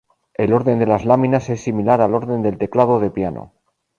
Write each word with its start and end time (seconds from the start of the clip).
El 0.33 0.51
orden 0.51 0.79
de 0.79 0.87
las 0.87 1.05
láminas 1.05 1.51
es 1.51 1.61
similar 1.61 2.01
al 2.01 2.15
orden 2.15 2.41
del 2.41 2.57
teclado 2.57 2.99
de 2.99 3.11
piano. 3.11 3.53